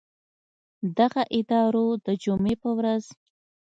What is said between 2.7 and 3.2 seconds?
ورځ